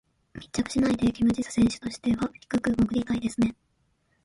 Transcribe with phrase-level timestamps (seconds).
[0.33, 3.53] 密着しないでキム・ジス選手としては低く潜りたいですね。